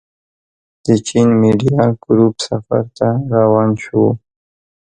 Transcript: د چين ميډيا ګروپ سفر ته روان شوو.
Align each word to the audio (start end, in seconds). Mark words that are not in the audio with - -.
د 0.85 0.87
چين 1.07 1.29
ميډيا 1.41 1.81
ګروپ 2.03 2.35
سفر 2.47 2.83
ته 2.97 3.09
روان 3.35 3.69
شوو. 3.83 4.09